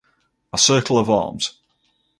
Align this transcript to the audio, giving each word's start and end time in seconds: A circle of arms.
A 0.51 0.57
circle 0.57 0.97
of 0.97 1.11
arms. 1.11 1.59